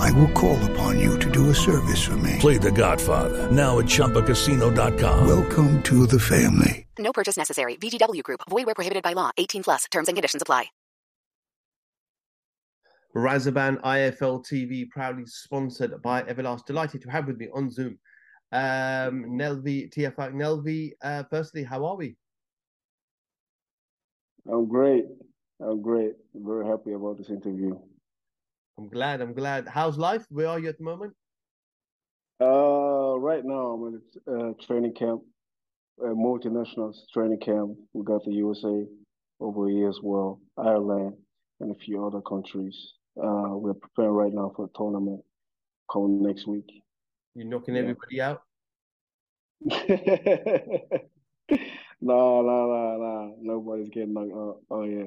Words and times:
I 0.00 0.10
will 0.12 0.30
call 0.32 0.58
upon 0.70 0.98
you 0.98 1.18
to 1.18 1.30
do 1.30 1.50
a 1.50 1.54
service 1.54 2.02
for 2.02 2.16
me. 2.16 2.36
Play 2.40 2.58
the 2.58 2.72
Godfather, 2.72 3.50
now 3.52 3.78
at 3.78 3.86
ChumbaCasino.com. 3.86 5.26
Welcome 5.28 5.82
to 5.84 6.06
the 6.06 6.18
family. 6.18 6.86
No 6.98 7.12
purchase 7.12 7.36
necessary. 7.36 7.76
VGW 7.76 8.22
Group. 8.22 8.40
Void 8.48 8.66
where 8.66 8.74
prohibited 8.74 9.02
by 9.02 9.12
law. 9.12 9.30
18 9.36 9.62
plus. 9.62 9.84
Terms 9.90 10.08
and 10.08 10.16
conditions 10.16 10.42
apply. 10.42 10.66
Razaban 13.14 13.80
IFL 13.82 14.44
TV, 14.46 14.88
proudly 14.88 15.26
sponsored 15.26 16.00
by 16.00 16.22
Everlast. 16.22 16.64
Delighted 16.64 17.02
to 17.02 17.10
have 17.10 17.26
with 17.26 17.38
me 17.38 17.48
on 17.52 17.70
Zoom. 17.70 17.98
Um, 18.52 19.36
Nelvie 19.36 19.92
Tiafack. 19.92 20.32
Nelvie, 20.32 20.92
uh, 21.02 21.24
firstly, 21.28 21.64
how 21.64 21.84
are 21.84 21.96
we? 21.96 22.16
I'm 24.50 24.68
great. 24.68 25.06
I'm 25.60 25.82
great. 25.82 26.12
I'm 26.34 26.46
very 26.46 26.66
happy 26.66 26.92
about 26.92 27.18
this 27.18 27.30
interview. 27.30 27.76
I'm 28.80 28.88
glad. 28.88 29.20
I'm 29.20 29.34
glad. 29.34 29.68
How's 29.68 29.98
life? 29.98 30.24
Where 30.30 30.48
are 30.48 30.58
you 30.58 30.70
at 30.70 30.78
the 30.78 30.84
moment? 30.84 31.12
Uh, 32.40 33.18
right 33.18 33.44
now 33.44 33.72
I'm 33.72 33.86
in 33.88 34.00
a 34.26 34.32
uh, 34.32 34.52
training 34.66 34.94
camp, 34.94 35.20
a 36.00 36.06
multinational 36.06 36.94
training 37.12 37.40
camp. 37.40 37.76
We 37.92 38.04
got 38.04 38.24
the 38.24 38.32
USA 38.32 38.86
over 39.38 39.68
here 39.68 39.90
as 39.90 39.98
well, 40.02 40.40
Ireland, 40.56 41.12
and 41.60 41.76
a 41.76 41.78
few 41.78 42.06
other 42.06 42.22
countries. 42.22 42.94
Uh, 43.22 43.50
we're 43.50 43.74
preparing 43.74 44.12
right 44.12 44.32
now 44.32 44.50
for 44.56 44.64
a 44.64 44.68
tournament 44.74 45.20
coming 45.92 46.22
next 46.22 46.46
week. 46.46 46.70
You 47.34 47.44
knocking 47.44 47.74
yeah. 47.74 47.82
everybody 47.82 48.20
out? 48.22 48.42
no, 49.60 49.76
no, 52.00 52.40
no, 52.40 52.96
no. 52.96 53.34
Nobody's 53.42 53.90
getting 53.90 54.14
knocked 54.14 54.32
out. 54.32 54.56
Oh 54.70 54.84
yeah. 54.84 55.04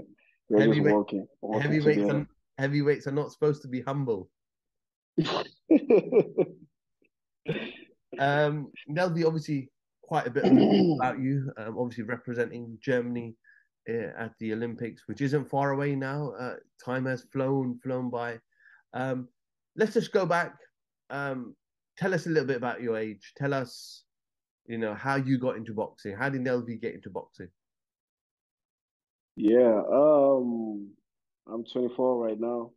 We're 0.48 0.60
Heavyweight, 0.60 0.94
working, 0.94 1.28
working 1.42 1.62
heavyweights, 1.62 2.12
are, 2.12 2.28
heavyweights 2.58 3.08
are 3.08 3.12
not 3.12 3.32
supposed 3.32 3.62
to 3.64 3.68
be 3.68 3.82
humble. 3.82 4.30
um, 8.20 8.72
Nelvie, 8.90 9.26
obviously, 9.26 9.70
quite 10.02 10.28
a 10.28 10.32
bit 10.32 10.46
about 11.00 11.20
you. 11.20 11.52
Um, 11.58 11.78
obviously, 11.78 12.04
representing 12.04 12.78
Germany 12.82 13.36
uh, 13.90 14.12
at 14.18 14.32
the 14.40 14.54
Olympics, 14.54 15.04
which 15.08 15.22
isn't 15.22 15.50
far 15.50 15.72
away 15.72 15.96
now. 15.96 16.32
Uh, 16.40 16.56
time 16.84 17.06
has 17.06 17.26
flown, 17.32 17.80
flown 17.84 18.10
by. 18.10 18.40
Um, 18.94 19.28
let's 19.76 19.94
just 19.94 20.12
go 20.12 20.26
back. 20.26 20.56
Um, 21.10 21.56
tell 21.98 22.14
us 22.14 22.26
a 22.26 22.30
little 22.30 22.48
bit 22.48 22.58
about 22.58 22.82
your 22.82 22.98
age. 22.98 23.34
Tell 23.38 23.54
us, 23.54 24.04
you 24.66 24.78
know, 24.78 24.94
how 24.94 25.16
you 25.16 25.38
got 25.38 25.58
into 25.58 25.74
boxing. 25.74 26.16
How 26.16 26.30
did 26.30 26.42
Nelvie 26.42 26.82
get 26.82 26.94
into 26.94 27.10
boxing? 27.10 27.50
Yeah, 29.36 29.82
um, 29.92 30.92
I'm 31.48 31.64
24 31.66 32.18
right 32.26 32.40
now. 32.40 32.72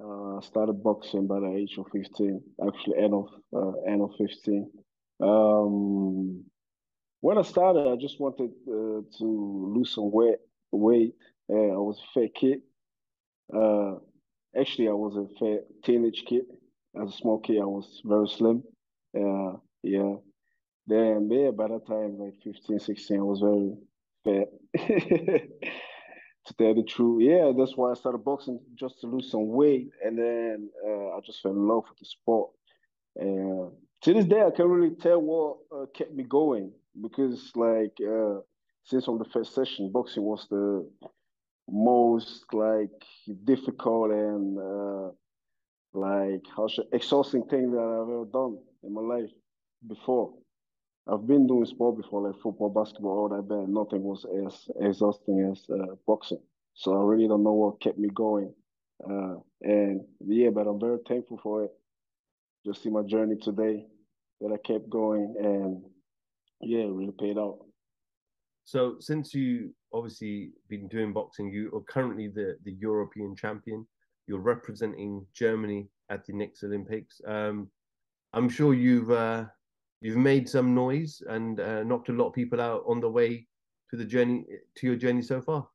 Uh, 0.00 0.36
I 0.36 0.40
started 0.42 0.82
boxing 0.82 1.26
by 1.26 1.40
the 1.40 1.52
age 1.56 1.76
of 1.78 1.86
15, 1.92 2.40
actually 2.66 2.98
end 2.98 3.14
of 3.14 3.28
uh, 3.54 3.72
end 3.86 4.02
of 4.02 4.10
15. 4.16 4.70
Um, 5.20 6.44
when 7.20 7.38
I 7.38 7.42
started, 7.42 7.90
I 7.90 7.96
just 7.96 8.20
wanted 8.20 8.50
uh, 8.68 9.02
to 9.18 9.72
lose 9.74 9.94
some 9.94 10.12
weight. 10.12 10.36
Weight. 10.70 11.14
I 11.50 11.54
was 11.76 11.98
a 11.98 12.20
fat 12.20 12.34
kid. 12.34 12.60
Uh, 13.52 13.96
actually, 14.58 14.88
I 14.88 14.92
was 14.92 15.16
a 15.16 15.26
fat 15.38 15.64
teenage 15.82 16.24
kid. 16.26 16.44
As 17.00 17.08
a 17.08 17.16
small 17.16 17.40
kid, 17.40 17.60
I 17.60 17.64
was 17.64 18.00
very 18.04 18.28
slim. 18.28 18.62
Uh, 19.16 19.56
yeah. 19.82 20.14
Then, 20.86 21.28
yeah, 21.30 21.50
by 21.50 21.68
that 21.68 21.86
time, 21.86 22.18
like 22.18 22.34
15, 22.44 22.78
16, 22.78 23.18
I 23.18 23.22
was 23.22 23.40
very 23.40 23.74
fat. 24.24 25.68
to 26.48 26.54
tell 26.54 26.74
the 26.74 26.82
truth, 26.82 27.22
yeah, 27.22 27.52
that's 27.56 27.76
why 27.76 27.90
I 27.90 27.94
started 27.94 28.24
boxing 28.24 28.60
just 28.74 29.00
to 29.00 29.06
lose 29.06 29.30
some 29.30 29.48
weight, 29.48 29.90
and 30.04 30.18
then 30.18 30.70
uh, 30.86 31.16
I 31.16 31.20
just 31.24 31.40
fell 31.42 31.52
in 31.52 31.68
love 31.68 31.84
with 31.88 31.98
the 31.98 32.04
sport. 32.04 32.50
And 33.16 33.70
to 34.02 34.14
this 34.14 34.24
day, 34.26 34.42
I 34.42 34.50
can't 34.50 34.68
really 34.68 34.94
tell 34.94 35.20
what 35.20 35.58
uh, 35.74 35.86
kept 35.94 36.14
me 36.14 36.24
going 36.24 36.72
because, 37.00 37.52
like, 37.54 37.96
uh, 38.00 38.40
since 38.84 39.04
from 39.04 39.18
the 39.18 39.24
first 39.26 39.54
session, 39.54 39.92
boxing 39.92 40.22
was 40.22 40.46
the 40.48 40.88
most 41.70 42.44
like 42.52 43.04
difficult 43.44 44.10
and 44.10 44.58
uh, 44.58 45.10
like 45.92 46.42
how 46.56 46.66
should, 46.68 46.86
exhausting 46.92 47.44
thing 47.44 47.70
that 47.70 47.78
I've 47.78 48.08
ever 48.08 48.24
done 48.32 48.58
in 48.82 48.94
my 48.94 49.02
life 49.02 49.30
before. 49.86 50.32
I've 51.10 51.26
been 51.26 51.46
doing 51.46 51.64
sport 51.64 51.96
before, 51.96 52.28
like 52.28 52.40
football, 52.40 52.68
basketball, 52.68 53.18
all 53.18 53.28
that, 53.30 53.48
but 53.48 53.68
nothing 53.68 54.02
was 54.02 54.26
as 54.46 54.68
exhausting 54.80 55.50
as 55.50 55.64
uh, 55.70 55.94
boxing. 56.06 56.42
So 56.74 56.92
I 56.94 57.02
really 57.02 57.26
don't 57.26 57.42
know 57.42 57.52
what 57.52 57.80
kept 57.80 57.98
me 57.98 58.08
going. 58.14 58.52
Uh, 59.02 59.36
and 59.62 60.02
yeah, 60.26 60.50
but 60.50 60.66
I'm 60.66 60.78
very 60.78 60.98
thankful 61.06 61.40
for 61.42 61.64
it. 61.64 61.70
Just 62.66 62.82
see 62.82 62.90
my 62.90 63.02
journey 63.02 63.36
today 63.36 63.86
that 64.40 64.52
I 64.52 64.56
kept 64.66 64.90
going, 64.90 65.34
and 65.38 65.82
yeah, 66.60 66.84
it 66.84 66.92
really 66.92 67.14
paid 67.18 67.38
out. 67.38 67.58
So 68.64 68.96
since 69.00 69.32
you 69.32 69.74
obviously 69.92 70.50
been 70.68 70.88
doing 70.88 71.12
boxing, 71.12 71.50
you 71.50 71.70
are 71.74 71.92
currently 71.92 72.28
the 72.28 72.56
the 72.64 72.72
European 72.72 73.34
champion. 73.34 73.86
You're 74.26 74.40
representing 74.40 75.24
Germany 75.32 75.88
at 76.10 76.26
the 76.26 76.34
next 76.34 76.62
Olympics. 76.64 77.20
Um, 77.26 77.70
I'm 78.34 78.48
sure 78.48 78.74
you've 78.74 79.10
uh, 79.10 79.44
you've 80.00 80.16
made 80.16 80.48
some 80.48 80.74
noise 80.74 81.22
and 81.28 81.60
uh, 81.60 81.82
knocked 81.82 82.08
a 82.08 82.12
lot 82.12 82.28
of 82.28 82.34
people 82.34 82.60
out 82.60 82.84
on 82.86 83.00
the 83.00 83.10
way 83.10 83.46
to 83.90 83.96
the 83.96 84.04
journey 84.04 84.44
to 84.76 84.86
your 84.86 84.96
journey 84.96 85.22
so 85.22 85.40
far. 85.40 85.68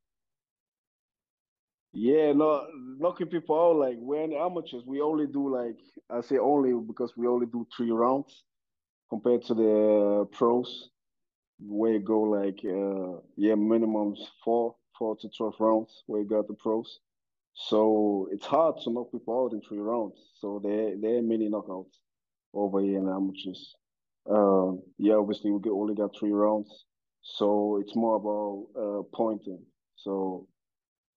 Yeah, 1.92 2.32
no, 2.32 2.66
knocking 2.98 3.28
people 3.28 3.56
out 3.56 3.76
like 3.76 3.96
we're 3.98 4.24
in 4.24 4.32
amateurs. 4.32 4.82
We 4.84 5.00
only 5.00 5.26
do 5.26 5.48
like 5.48 5.78
I 6.10 6.20
say 6.22 6.38
only 6.38 6.72
because 6.72 7.16
we 7.16 7.28
only 7.28 7.46
do 7.46 7.66
three 7.76 7.92
rounds 7.92 8.42
compared 9.10 9.42
to 9.44 9.54
the 9.54 10.28
pros, 10.32 10.90
where 11.60 11.92
you 11.92 12.00
go 12.00 12.22
like 12.22 12.58
uh 12.64 13.20
yeah 13.36 13.54
minimums 13.54 14.18
four 14.44 14.74
four 14.98 15.16
to 15.20 15.28
twelve 15.36 15.54
rounds 15.60 16.02
where 16.06 16.22
you 16.22 16.28
got 16.28 16.48
the 16.48 16.54
pros. 16.54 16.98
So 17.54 18.28
it's 18.32 18.46
hard 18.46 18.80
to 18.82 18.90
knock 18.90 19.12
people 19.12 19.44
out 19.44 19.52
in 19.52 19.60
three 19.60 19.78
rounds. 19.78 20.18
So 20.40 20.60
there 20.64 20.96
there 21.00 21.18
are 21.18 21.22
many 21.22 21.48
knockouts 21.48 21.94
over 22.52 22.80
here 22.80 22.98
in 22.98 23.08
amateurs. 23.08 23.76
Um, 24.30 24.82
yeah, 24.98 25.14
obviously 25.14 25.50
we 25.52 25.60
get, 25.60 25.70
only 25.72 25.94
got 25.94 26.16
three 26.18 26.32
rounds, 26.32 26.86
so 27.22 27.78
it's 27.82 27.94
more 27.96 28.16
about 28.16 28.82
uh, 28.82 29.02
pointing. 29.14 29.62
So 29.96 30.48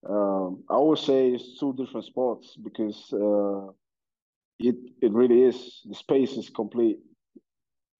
um, 0.09 0.63
I 0.69 0.77
would 0.77 0.99
say 0.99 1.29
it's 1.31 1.59
two 1.59 1.73
different 1.73 2.05
sports 2.05 2.57
because 2.63 3.11
uh, 3.13 3.71
it 4.59 4.75
it 5.01 5.11
really 5.13 5.43
is. 5.43 5.81
The 5.85 5.95
space 5.95 6.33
is 6.37 6.49
complete. 6.49 6.99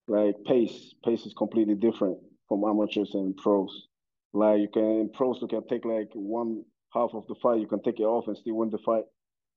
Like 0.07 0.35
pace, 0.45 0.93
pace 1.03 1.25
is 1.25 1.33
completely 1.33 1.75
different. 1.75 2.17
from 2.47 2.63
amateurs 2.65 3.13
and 3.13 3.35
pros. 3.37 3.87
Like 4.33 4.59
you 4.61 4.69
can 4.69 4.83
in 5.01 5.09
pros, 5.13 5.39
you 5.41 5.47
can 5.47 5.67
take 5.67 5.85
like 5.85 6.09
one 6.13 6.63
half 6.93 7.11
of 7.13 7.27
the 7.27 7.35
fight, 7.35 7.59
you 7.59 7.67
can 7.67 7.81
take 7.83 7.99
it 7.99 8.03
off 8.03 8.27
and 8.27 8.37
still 8.37 8.55
win 8.55 8.69
the 8.69 8.77
fight. 8.79 9.03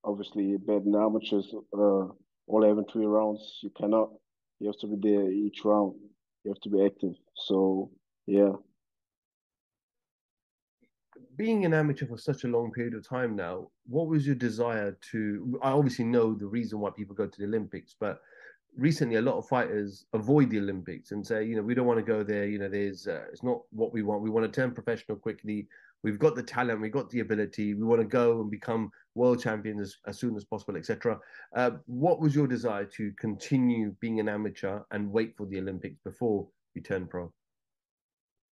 Obviously, 0.03 0.57
but 0.57 0.83
in 0.83 0.95
amateurs, 0.95 1.53
uh, 1.77 2.07
all 2.47 2.63
having 2.67 2.85
three 2.91 3.05
rounds, 3.05 3.59
you 3.63 3.71
cannot. 3.77 4.09
You 4.61 4.67
have 4.67 4.77
to 4.77 4.87
be 4.87 5.09
there 5.09 5.31
each 5.31 5.65
round. 5.65 5.95
You 6.43 6.51
have 6.51 6.61
to 6.61 6.69
be 6.69 6.85
active. 6.85 7.15
So 7.35 7.89
yeah. 8.27 8.51
Being 11.35 11.65
an 11.65 11.73
amateur 11.73 12.05
for 12.05 12.19
such 12.19 12.43
a 12.43 12.47
long 12.47 12.71
period 12.71 12.93
of 12.93 13.07
time 13.07 13.35
now, 13.35 13.69
what 13.87 14.07
was 14.07 14.27
your 14.27 14.35
desire 14.35 14.95
to? 15.11 15.59
I 15.63 15.71
obviously 15.71 16.05
know 16.05 16.35
the 16.35 16.45
reason 16.45 16.79
why 16.79 16.91
people 16.91 17.15
go 17.15 17.25
to 17.25 17.39
the 17.39 17.47
Olympics, 17.47 17.95
but 17.99 18.21
recently 18.77 19.15
a 19.15 19.21
lot 19.21 19.37
of 19.37 19.47
fighters 19.47 20.05
avoid 20.13 20.51
the 20.51 20.59
Olympics 20.59 21.11
and 21.11 21.25
say, 21.25 21.43
you 21.43 21.55
know, 21.55 21.63
we 21.63 21.73
don't 21.73 21.87
want 21.87 21.97
to 21.99 22.05
go 22.05 22.21
there. 22.21 22.45
You 22.45 22.59
know, 22.59 22.69
there's 22.69 23.07
uh, 23.07 23.25
it's 23.31 23.43
not 23.43 23.61
what 23.71 23.91
we 23.93 24.03
want. 24.03 24.21
We 24.21 24.29
want 24.29 24.45
to 24.45 24.61
turn 24.61 24.75
professional 24.75 25.17
quickly. 25.17 25.67
We've 26.03 26.19
got 26.19 26.35
the 26.35 26.43
talent, 26.43 26.81
we've 26.81 26.91
got 26.91 27.09
the 27.09 27.19
ability. 27.19 27.73
We 27.73 27.83
want 27.83 28.01
to 28.01 28.07
go 28.07 28.41
and 28.41 28.49
become 28.49 28.91
world 29.13 29.41
champions 29.41 29.81
as, 29.81 29.95
as 30.07 30.19
soon 30.19 30.35
as 30.35 30.43
possible, 30.43 30.75
etc. 30.75 31.19
Uh, 31.55 31.71
what 31.85 32.19
was 32.19 32.33
your 32.33 32.47
desire 32.47 32.85
to 32.85 33.11
continue 33.19 33.95
being 33.99 34.19
an 34.19 34.29
amateur 34.29 34.81
and 34.91 35.11
wait 35.11 35.35
for 35.37 35.45
the 35.45 35.59
Olympics 35.59 35.99
before 36.03 36.47
you 36.73 36.81
turn 36.81 37.07
pro? 37.07 37.31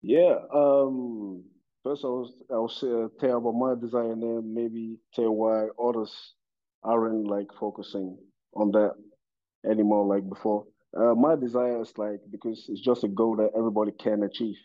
Yeah. 0.01 0.35
Um, 0.53 1.43
first, 1.83 2.05
I 2.05 2.07
was 2.07 2.33
I'll 2.51 2.69
say, 2.69 2.87
uh, 2.87 3.07
tell 3.19 3.37
about 3.37 3.53
my 3.53 3.75
desire, 3.79 4.11
and 4.13 4.21
then 4.21 4.53
maybe 4.53 4.97
tell 5.13 5.31
why 5.31 5.67
others 5.83 6.33
aren't 6.83 7.27
like 7.27 7.47
focusing 7.59 8.17
on 8.55 8.71
that 8.71 8.93
anymore 9.69 10.05
like 10.05 10.27
before. 10.27 10.65
Uh, 10.95 11.13
my 11.13 11.35
desire 11.35 11.81
is 11.81 11.97
like 11.97 12.19
because 12.31 12.65
it's 12.69 12.81
just 12.81 13.03
a 13.03 13.07
goal 13.07 13.35
that 13.35 13.51
everybody 13.57 13.91
can 13.91 14.23
achieve. 14.23 14.55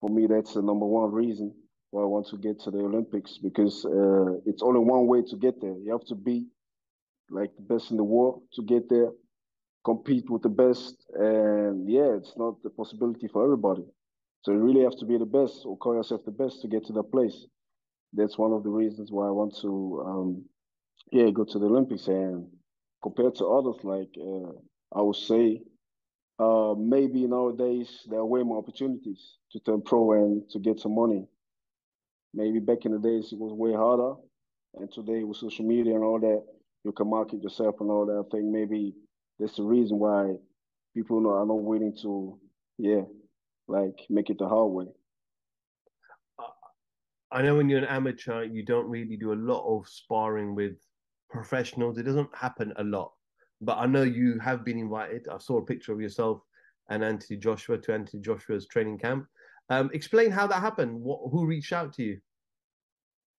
For 0.00 0.10
me, 0.10 0.26
that's 0.26 0.54
the 0.54 0.62
number 0.62 0.86
one 0.86 1.12
reason 1.12 1.54
why 1.90 2.02
I 2.02 2.06
want 2.06 2.28
to 2.28 2.36
get 2.38 2.60
to 2.60 2.70
the 2.70 2.78
Olympics 2.78 3.38
because 3.38 3.84
uh, 3.86 4.34
it's 4.46 4.62
only 4.62 4.80
one 4.80 5.06
way 5.06 5.22
to 5.22 5.36
get 5.36 5.60
there. 5.60 5.74
You 5.84 5.92
have 5.92 6.04
to 6.06 6.14
be 6.14 6.46
like 7.30 7.54
the 7.56 7.62
best 7.62 7.90
in 7.90 7.96
the 7.96 8.04
world 8.04 8.42
to 8.54 8.62
get 8.62 8.88
there, 8.88 9.10
compete 9.84 10.30
with 10.30 10.42
the 10.42 10.48
best, 10.50 10.96
and 11.14 11.88
yeah, 11.90 12.16
it's 12.16 12.34
not 12.36 12.62
the 12.62 12.70
possibility 12.70 13.28
for 13.28 13.44
everybody. 13.44 13.84
So 14.42 14.52
you 14.52 14.58
really 14.58 14.84
have 14.84 14.96
to 14.98 15.06
be 15.06 15.18
the 15.18 15.26
best 15.26 15.62
or 15.64 15.76
call 15.78 15.94
yourself 15.94 16.24
the 16.24 16.30
best 16.32 16.62
to 16.62 16.68
get 16.68 16.86
to 16.86 16.92
that 16.94 17.10
place. 17.12 17.46
That's 18.12 18.38
one 18.38 18.52
of 18.52 18.62
the 18.64 18.70
reasons 18.70 19.12
why 19.12 19.28
I 19.28 19.30
want 19.30 19.56
to, 19.62 20.04
um, 20.06 20.44
yeah, 21.12 21.30
go 21.30 21.44
to 21.44 21.58
the 21.58 21.66
Olympics 21.66 22.08
and 22.08 22.46
compared 23.02 23.34
to 23.36 23.46
others, 23.46 23.76
like 23.84 24.10
uh, 24.20 24.52
I 24.98 25.02
would 25.02 25.16
say, 25.16 25.62
uh, 26.38 26.74
maybe 26.76 27.26
nowadays 27.26 28.06
there 28.08 28.18
are 28.18 28.26
way 28.26 28.42
more 28.42 28.58
opportunities 28.58 29.36
to 29.52 29.60
turn 29.60 29.82
pro 29.82 30.12
and 30.12 30.48
to 30.50 30.58
get 30.58 30.80
some 30.80 30.94
money. 30.94 31.26
Maybe 32.34 32.58
back 32.58 32.84
in 32.84 32.92
the 32.92 32.98
days 32.98 33.32
it 33.32 33.38
was 33.38 33.52
way 33.52 33.72
harder, 33.72 34.14
and 34.74 34.92
today 34.92 35.24
with 35.24 35.38
social 35.38 35.64
media 35.64 35.94
and 35.94 36.04
all 36.04 36.20
that, 36.20 36.44
you 36.84 36.92
can 36.92 37.08
market 37.08 37.42
yourself 37.42 37.76
and 37.80 37.90
all 37.90 38.06
that. 38.06 38.24
I 38.26 38.30
think 38.30 38.44
maybe 38.44 38.94
that's 39.38 39.56
the 39.56 39.62
reason 39.62 39.98
why 39.98 40.34
people 40.94 41.18
are 41.30 41.46
not 41.46 41.62
willing 41.62 41.96
to, 42.02 42.38
yeah, 42.78 43.02
like 43.68 43.98
make 44.10 44.30
it 44.30 44.38
the 44.38 44.48
hard 44.48 44.72
way. 44.72 44.86
I 47.32 47.42
know 47.42 47.56
when 47.56 47.68
you're 47.68 47.80
an 47.80 47.86
amateur, 47.86 48.44
you 48.44 48.64
don't 48.64 48.88
really 48.88 49.16
do 49.16 49.32
a 49.32 49.34
lot 49.34 49.66
of 49.66 49.88
sparring 49.88 50.54
with 50.54 50.76
professionals. 51.28 51.98
It 51.98 52.04
doesn't 52.04 52.34
happen 52.34 52.72
a 52.76 52.84
lot, 52.84 53.12
but 53.60 53.78
I 53.78 53.86
know 53.86 54.02
you 54.02 54.38
have 54.38 54.64
been 54.64 54.78
invited. 54.78 55.28
I 55.28 55.38
saw 55.38 55.58
a 55.58 55.64
picture 55.64 55.92
of 55.92 56.00
yourself 56.00 56.42
and 56.88 57.02
Anthony 57.02 57.38
Joshua 57.38 57.78
to 57.78 57.94
Anthony 57.94 58.22
Joshua's 58.22 58.66
training 58.66 58.98
camp. 58.98 59.26
Um, 59.70 59.90
explain 59.92 60.30
how 60.30 60.46
that 60.46 60.60
happened. 60.60 61.00
What, 61.00 61.20
who 61.30 61.46
reached 61.46 61.72
out 61.72 61.92
to 61.94 62.02
you? 62.02 62.20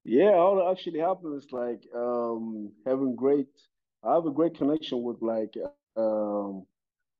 Yeah, 0.03 0.31
all 0.31 0.55
that 0.57 0.71
actually 0.71 0.99
happened 0.99 1.41
is 1.41 1.51
like 1.51 1.83
um, 1.95 2.71
having 2.85 3.15
great. 3.15 3.47
I 4.03 4.13
have 4.13 4.25
a 4.25 4.31
great 4.31 4.57
connection 4.57 5.03
with 5.03 5.21
like 5.21 5.53
um, 5.95 6.65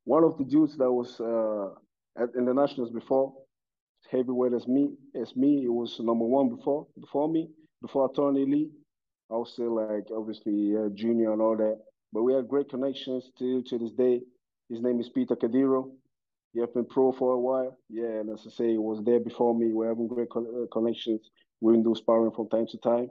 one 0.06 0.24
of 0.24 0.38
the 0.38 0.46
dudes 0.46 0.78
that 0.78 0.92
was 0.92 1.20
uh, 1.20 2.22
at 2.22 2.30
internationals 2.38 2.92
before, 2.92 3.34
heavyweight 4.10 4.54
as 4.54 4.68
me. 4.68 4.92
As 5.22 5.36
me, 5.36 5.66
it 5.66 5.74
was 5.74 6.00
number 6.00 6.26
one 6.26 6.56
before 6.56 6.88
before 7.00 7.30
me 7.30 7.50
before 7.82 8.10
I 8.10 8.30
elite. 8.30 8.72
I 9.30 9.34
was 9.34 9.52
still 9.52 9.76
like 9.76 10.08
obviously 10.16 10.76
uh, 10.78 10.90
junior 10.94 11.34
and 11.34 11.42
all 11.42 11.58
that, 11.58 11.80
but 12.14 12.24
we 12.24 12.34
had 12.34 12.48
great 12.48 12.70
connections 12.70 13.30
still 13.36 13.64
to 13.64 13.78
this 13.78 13.92
day. 13.92 14.22
His 14.70 14.82
name 14.82 15.00
is 15.00 15.10
Peter 15.10 15.36
Kadiru. 15.36 15.92
He 16.54 16.60
has 16.62 16.70
been 16.72 16.86
pro 16.86 17.12
for 17.12 17.34
a 17.34 17.40
while. 17.40 17.78
Yeah, 17.90 18.22
and 18.22 18.30
as 18.32 18.46
I 18.48 18.50
say, 18.50 18.72
he 18.72 18.78
was 18.78 19.04
there 19.04 19.20
before 19.20 19.56
me. 19.58 19.72
We're 19.74 19.90
having 19.90 20.08
great 20.08 20.30
con- 20.30 20.48
uh, 20.48 20.66
connections. 20.72 21.30
We 21.62 21.78
do 21.82 21.94
sparring 21.96 22.32
from 22.32 22.50
time 22.50 22.68
to 22.68 22.78
time. 22.78 23.10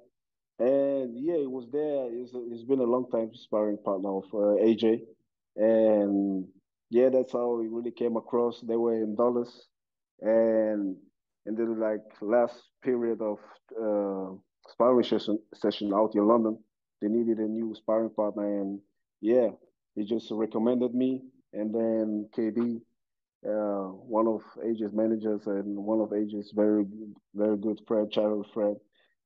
And 0.59 1.15
yeah, 1.17 1.37
he 1.37 1.47
was 1.47 1.69
there. 1.71 2.11
He's, 2.15 2.33
he's 2.51 2.65
been 2.65 2.81
a 2.81 2.85
long 2.85 3.11
time 3.11 3.31
sparring 3.35 3.79
partner 3.85 4.17
of 4.19 4.25
uh, 4.33 4.63
AJ. 4.65 5.01
And 5.57 6.47
yeah, 6.91 7.11
that's 7.11 7.33
how 7.33 7.61
he 7.61 7.69
really 7.69 7.91
came 7.91 8.17
across. 8.17 8.61
They 8.63 8.77
were 8.77 8.95
in 8.97 9.15
Dallas. 9.17 9.67
And 10.21 10.97
in 11.47 11.55
the 11.55 11.65
like 11.65 12.01
last 12.23 12.55
period 12.83 13.21
of 13.21 13.39
uh, 13.81 14.35
sparring 14.69 15.05
session, 15.05 15.39
session 15.55 15.93
out 15.95 16.15
in 16.15 16.27
London, 16.27 16.59
they 17.01 17.09
needed 17.09 17.39
a 17.39 17.49
new 17.49 17.75
sparring 17.75 18.11
partner. 18.11 18.61
And 18.61 18.81
yeah, 19.21 19.51
he 19.95 20.05
just 20.05 20.31
recommended 20.31 20.95
me. 20.95 21.23
And 21.53 21.75
then 21.75 22.29
KD, 22.35 22.83
uh, 23.47 23.89
one 23.93 24.27
of 24.27 24.43
AJ's 24.65 24.93
managers 24.93 25.47
and 25.47 25.77
one 25.77 26.01
of 26.01 26.13
AJ's 26.13 26.53
very, 26.55 26.85
very 27.35 27.57
good 27.57 27.81
friend, 27.87 28.11
childhood 28.11 28.47
friend, 28.53 28.77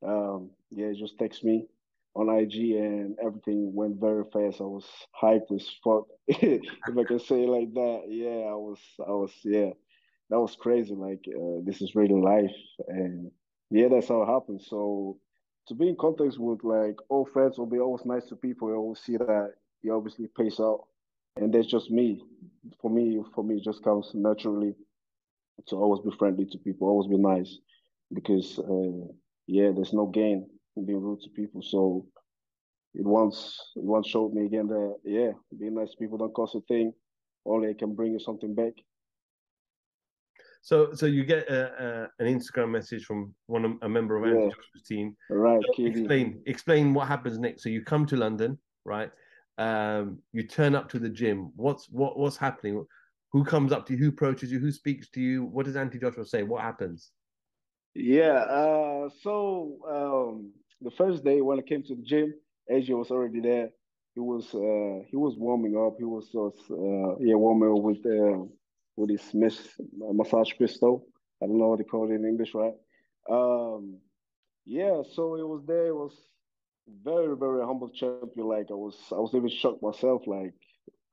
um, 0.06 0.50
yeah, 0.70 0.92
just 0.92 1.18
text 1.18 1.44
me 1.44 1.66
on 2.14 2.28
IG 2.28 2.76
and 2.76 3.16
everything 3.22 3.72
went 3.74 4.00
very 4.00 4.24
fast. 4.32 4.60
I 4.60 4.64
was 4.64 4.86
hyped 5.20 5.52
as 5.54 5.68
fuck, 5.82 6.04
if 6.28 6.62
I 6.98 7.04
can 7.04 7.18
say 7.20 7.46
like 7.46 7.72
that. 7.74 8.02
Yeah, 8.08 8.50
I 8.50 8.54
was, 8.54 8.78
I 9.06 9.10
was, 9.12 9.32
yeah, 9.44 9.70
that 10.30 10.40
was 10.40 10.56
crazy. 10.56 10.94
Like, 10.94 11.24
uh, 11.28 11.60
this 11.64 11.82
is 11.82 11.94
really 11.94 12.20
life. 12.20 12.54
And 12.88 13.30
yeah, 13.70 13.88
that's 13.88 14.08
how 14.08 14.22
it 14.22 14.26
happened. 14.26 14.62
So 14.62 15.18
to 15.68 15.74
be 15.74 15.88
in 15.88 15.96
contact 15.96 16.38
with 16.38 16.64
like 16.64 16.96
old 17.08 17.30
friends 17.32 17.58
will 17.58 17.66
be 17.66 17.78
always 17.78 18.04
nice 18.04 18.26
to 18.26 18.36
people. 18.36 18.68
You 18.68 18.76
always 18.76 19.00
see 19.00 19.16
that 19.16 19.54
he 19.82 19.90
obviously 19.90 20.26
pays 20.36 20.58
out. 20.60 20.86
And 21.36 21.52
that's 21.52 21.66
just 21.66 21.90
me. 21.90 22.22
For 22.80 22.90
me, 22.90 23.22
for 23.34 23.44
me, 23.44 23.56
it 23.56 23.64
just 23.64 23.82
comes 23.84 24.10
naturally 24.14 24.74
to 25.68 25.76
always 25.76 26.02
be 26.02 26.16
friendly 26.18 26.46
to 26.46 26.58
people, 26.58 26.88
always 26.88 27.08
be 27.08 27.16
nice. 27.16 27.58
Because 28.12 28.58
uh, 28.58 29.06
yeah, 29.46 29.70
there's 29.74 29.92
no 29.92 30.06
gain 30.06 30.48
in 30.76 30.86
being 30.86 31.00
rude 31.00 31.20
to 31.22 31.30
people. 31.30 31.62
So 31.62 32.06
it 32.94 33.06
once 33.06 33.56
it 33.76 33.84
once 33.84 34.08
showed 34.08 34.34
me 34.34 34.46
again 34.46 34.66
that 34.66 34.96
yeah, 35.04 35.30
being 35.58 35.74
nice 35.74 35.92
to 35.92 35.96
people 35.96 36.18
don't 36.18 36.34
cost 36.34 36.56
a 36.56 36.60
thing. 36.62 36.92
Only 37.46 37.70
it 37.70 37.78
can 37.78 37.94
bring 37.94 38.12
you 38.12 38.18
something 38.18 38.54
back. 38.54 38.74
So, 40.62 40.92
so 40.92 41.06
you 41.06 41.24
get 41.24 41.48
a, 41.48 42.08
a, 42.18 42.24
an 42.24 42.38
Instagram 42.38 42.70
message 42.70 43.04
from 43.04 43.34
one 43.46 43.64
of, 43.64 43.72
a 43.82 43.88
member 43.88 44.16
of 44.16 44.24
Anthony 44.24 44.48
Joshua's 44.48 44.86
team. 44.86 45.16
Right. 45.30 45.60
So 45.76 45.86
explain, 45.86 46.42
explain 46.46 46.92
what 46.92 47.08
happens 47.08 47.38
next. 47.38 47.62
So 47.62 47.70
you 47.70 47.82
come 47.82 48.04
to 48.06 48.16
London, 48.16 48.58
right? 48.84 49.10
Um, 49.56 50.18
you 50.32 50.46
turn 50.46 50.74
up 50.74 50.88
to 50.90 50.98
the 50.98 51.08
gym. 51.08 51.52
What's 51.56 51.88
what 51.90 52.18
what's 52.18 52.36
happening? 52.36 52.84
Who 53.32 53.44
comes 53.44 53.72
up 53.72 53.86
to 53.86 53.92
you? 53.92 53.98
Who 53.98 54.08
approaches 54.08 54.50
you? 54.50 54.58
Who 54.58 54.72
speaks 54.72 55.08
to 55.10 55.20
you? 55.20 55.44
What 55.44 55.66
does 55.66 55.76
Anthony 55.76 56.00
Joshua 56.00 56.24
say? 56.24 56.42
What 56.42 56.62
happens? 56.62 57.10
Yeah. 57.94 58.44
Uh, 58.48 59.08
so 59.22 59.76
um, 59.88 60.52
the 60.80 60.90
first 60.90 61.24
day 61.24 61.40
when 61.42 61.58
I 61.58 61.62
came 61.62 61.82
to 61.84 61.94
the 61.94 62.02
gym, 62.02 62.34
AJ 62.70 62.90
was 62.98 63.10
already 63.10 63.40
there. 63.40 63.68
He 64.14 64.20
was 64.20 64.46
uh, 64.54 65.04
he 65.10 65.16
was 65.16 65.36
warming 65.36 65.76
up. 65.76 65.96
He 65.98 66.04
was 66.04 66.26
just 66.26 66.70
uh, 66.70 67.16
yeah 67.20 67.34
warming 67.34 67.70
up 67.70 67.82
with 67.82 68.02
uh, 69.08 69.32
with 69.32 69.52
his 69.52 69.78
massage 70.38 70.52
pistol. 70.58 71.06
I 71.42 71.46
don't 71.46 71.58
know 71.58 71.68
what 71.68 71.78
they 71.78 71.84
call 71.84 72.10
it 72.10 72.14
in 72.14 72.24
English, 72.24 72.54
right? 72.54 72.74
Um, 73.30 73.98
yeah, 74.66 75.02
so 75.14 75.36
it 75.36 75.46
was 75.46 75.64
there. 75.66 75.88
It 75.88 75.94
was 75.94 76.14
very, 77.04 77.36
very 77.36 77.64
humble 77.64 77.90
champion. 77.90 78.46
Like 78.48 78.66
I 78.70 78.74
was, 78.74 78.96
I 79.12 79.16
was 79.16 79.34
even 79.34 79.48
shocked 79.48 79.82
myself. 79.82 80.22
Like 80.26 80.54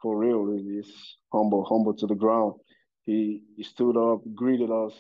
for 0.02 0.18
real, 0.18 0.58
he's 0.58 1.16
humble, 1.34 1.64
humble 1.66 1.94
to 1.96 2.08
the 2.08 2.16
ground. 2.16 2.56
He 3.06 3.44
he 3.56 3.64
stood 3.64 3.98
up, 3.98 4.22
greeted 4.36 4.72
us, 4.72 4.94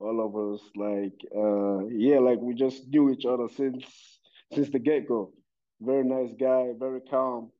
all 0.00 0.20
of 0.20 0.36
us. 0.54 0.62
Like 0.76 1.18
uh, 1.36 1.86
yeah, 1.88 2.18
like 2.20 2.40
we 2.40 2.54
just 2.54 2.88
knew 2.88 3.10
each 3.10 3.24
other 3.26 3.48
since 3.48 4.18
since 4.52 4.70
the 4.70 4.78
get 4.78 5.08
go. 5.08 5.32
Very 5.80 6.04
nice 6.04 6.32
guy, 6.38 6.72
very 6.78 7.00
calm, 7.02 7.50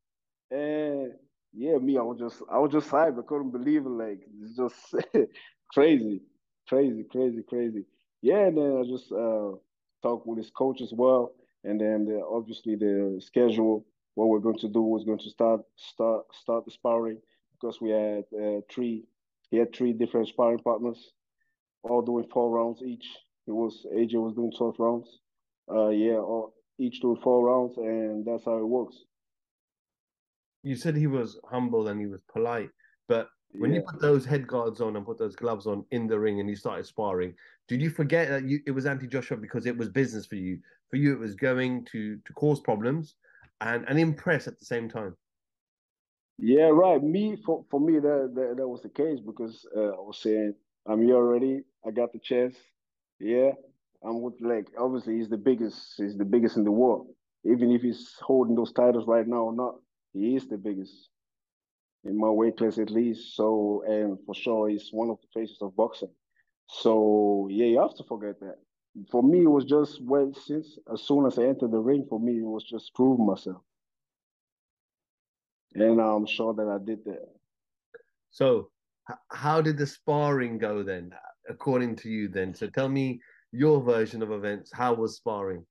and 0.51 1.13
yeah, 1.57 1.79
me, 1.79 1.99
I 1.99 2.03
was 2.03 2.19
just, 2.19 2.43
I 2.53 2.59
was 2.59 2.73
just 2.73 2.91
hyped. 2.91 3.19
I 3.19 3.23
couldn't 3.27 3.53
believe 3.53 3.87
it. 3.87 3.91
Like 3.91 4.21
it's 4.43 4.57
just 4.57 4.95
crazy, 5.75 6.23
crazy, 6.69 7.05
crazy, 7.11 7.43
crazy. 7.49 7.85
Yeah, 8.23 8.47
and 8.47 8.59
then 8.59 8.79
I 8.79 8.89
just 8.89 9.11
uh, 9.13 9.53
talked 10.03 10.27
with 10.27 10.39
his 10.39 10.51
coach 10.51 10.83
as 10.83 10.93
well, 10.93 11.33
and 11.65 11.81
then 11.81 12.05
the, 12.07 12.23
obviously 12.25 12.77
the 12.77 13.21
schedule. 13.25 13.87
What 14.15 14.29
we're 14.29 14.41
going 14.41 14.59
to 14.61 14.69
do 14.69 14.81
was 14.83 15.05
going 15.05 15.19
to 15.19 15.31
start, 15.31 15.61
start, 15.77 16.25
start 16.35 16.65
the 16.65 16.71
sparring 16.71 17.19
because 17.53 17.81
we 17.83 17.91
had 17.91 18.25
uh, 18.35 18.61
three. 18.71 19.05
He 19.51 19.59
had 19.59 19.75
three 19.75 19.93
different 19.93 20.29
sparring 20.29 20.61
partners, 20.61 21.13
all 21.83 22.03
doing 22.03 22.27
four 22.33 22.51
rounds 22.51 22.83
each. 22.83 23.07
It 23.47 23.53
was 23.53 23.87
AJ 23.95 24.15
was 24.15 24.35
doing 24.35 24.53
twelve 24.57 24.77
rounds. 24.79 25.21
Uh, 25.71 25.89
yeah, 25.89 26.15
all, 26.17 26.55
each 26.79 27.01
doing 27.01 27.21
four 27.23 27.45
rounds, 27.47 27.77
and 27.79 28.25
that's 28.27 28.45
how 28.45 28.59
it 28.59 28.67
works. 28.67 28.97
You 30.67 30.75
said 30.75 30.97
he 30.97 31.07
was 31.07 31.39
humble 31.49 31.89
and 31.89 32.01
he 32.01 32.07
was 32.07 32.21
polite, 32.33 32.71
but 33.07 33.29
when 33.59 33.73
you 33.73 33.83
put 33.83 34.01
those 34.01 34.25
head 34.25 34.47
guards 34.47 34.81
on 34.81 34.97
and 34.97 35.07
put 35.07 35.17
those 35.19 35.37
gloves 35.37 35.67
on 35.67 35.85
in 35.93 36.07
the 36.07 36.19
ring 36.19 36.41
and 36.41 36.49
you 36.49 36.57
started 36.57 36.85
sparring, 36.87 37.35
did 37.69 37.81
you 37.81 37.89
forget 37.89 38.29
that 38.29 38.45
you, 38.45 38.61
it 38.67 38.73
was 38.73 38.85
Anthony 38.85 39.09
Joshua 39.09 39.37
because 39.37 39.65
it 39.67 39.77
was 39.77 39.89
business 39.89 40.27
for 40.27 40.35
you? 40.35 40.59
For 40.91 40.97
you, 40.97 41.13
it 41.13 41.21
was 41.21 41.37
going 41.37 41.85
to 41.93 42.19
to 42.25 42.33
cause 42.33 42.61
problems 42.61 43.15
and 43.61 43.85
and 43.89 43.99
impress 43.99 44.47
at 44.47 44.59
the 44.59 44.65
same 44.65 44.89
time. 44.89 45.17
Yeah, 46.39 46.71
right. 46.73 47.03
Me 47.03 47.37
for 47.45 47.65
for 47.71 47.81
me 47.81 48.01
that 48.01 48.33
that, 48.35 48.55
that 48.57 48.69
was 48.69 48.83
the 48.83 48.89
case 48.89 49.21
because 49.21 49.67
uh, 49.77 49.91
I 49.91 50.01
was 50.01 50.19
saying 50.21 50.55
I'm 50.87 51.03
here 51.03 51.17
already. 51.17 51.63
I 51.87 51.93
got 51.93 52.13
the 52.13 52.19
chance. 52.19 52.57
Yeah, 53.21 53.53
I'm 54.03 54.21
with 54.21 54.35
like 54.41 54.67
obviously 54.79 55.17
he's 55.17 55.31
the 55.31 55.39
biggest. 55.39 55.95
He's 55.97 56.19
the 56.19 56.25
biggest 56.25 56.57
in 56.57 56.65
the 56.65 56.73
world. 56.73 57.07
Even 57.45 57.71
if 57.71 57.83
he's 57.83 58.17
holding 58.21 58.57
those 58.57 58.73
titles 58.73 59.07
right 59.07 59.27
now 59.27 59.45
or 59.45 59.55
not, 59.55 59.77
he 60.17 60.37
is 60.37 60.49
the 60.49 60.57
biggest 60.57 61.11
in 62.05 62.19
my 62.19 62.31
weight 62.31 62.57
class 62.57 62.79
at 62.79 62.91
least. 62.91 63.37
So 63.37 63.83
and 63.87 64.19
for 64.25 64.35
sure 64.35 64.69
he's 64.69 64.89
one 64.93 65.11
of 65.11 65.19
the 65.21 65.41
faces 65.41 65.59
of 65.61 65.77
boxing. 65.77 66.13
So 66.69 67.49
yeah, 67.51 67.67
you 67.67 67.81
have 67.81 67.97
to 67.97 68.05
forget 68.05 68.41
that. 68.41 68.57
For 69.11 69.23
me, 69.23 69.43
it 69.43 69.51
was 69.51 69.65
just 69.67 70.03
well 70.03 70.33
since 70.33 70.79
as 70.93 71.03
soon 71.03 71.27
as 71.27 71.39
I 71.39 71.45
entered 71.45 71.73
the 71.73 71.79
ring, 71.79 72.07
for 72.09 72.19
me 72.19 72.39
it 72.39 72.45
was 72.45 72.65
just 72.65 72.95
prove 72.95 73.21
myself. 73.21 73.63
And 75.75 76.01
I'm 76.01 76.27
sure 76.27 76.55
that 76.55 76.69
I 76.69 76.79
did 76.83 77.05
that. 77.05 77.29
So, 78.31 78.71
how 79.31 79.61
did 79.61 79.77
the 79.77 79.87
sparring 79.87 80.59
go 80.59 80.83
then, 80.83 81.11
according 81.49 81.97
to 81.97 82.09
you? 82.09 82.29
Then, 82.29 82.55
so 82.55 82.67
tell 82.69 82.89
me 82.89 83.21
your 83.53 83.83
version 83.83 84.23
of 84.23 84.33
events. 84.33 84.71
How 84.73 84.95
was 84.95 85.17
sparring? 85.17 85.67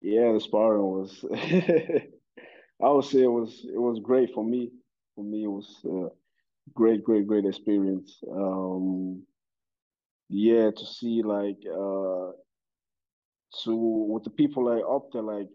Yeah, 0.00 0.32
the 0.32 0.40
sparring 0.40 0.82
was. 0.82 1.24
I 2.82 2.90
would 2.90 3.04
say 3.04 3.22
it 3.22 3.28
was 3.32 3.64
it 3.64 3.78
was 3.80 4.00
great 4.00 4.32
for 4.34 4.44
me. 4.44 4.70
For 5.14 5.24
me, 5.24 5.44
it 5.44 5.48
was 5.48 5.80
uh, 5.84 6.10
great, 6.74 7.04
great, 7.04 7.26
great 7.26 7.46
experience. 7.46 8.22
Um, 8.30 9.24
yeah, 10.28 10.70
to 10.70 10.86
see 10.86 11.22
like 11.22 11.58
uh, 11.70 12.32
with 13.66 14.24
the 14.24 14.30
people 14.30 14.64
like 14.66 14.84
up 14.88 15.10
there, 15.12 15.22
like 15.22 15.48